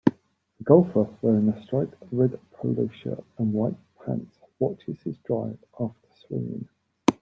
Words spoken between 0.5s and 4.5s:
golfer wearing a striped red polo shirt and white pants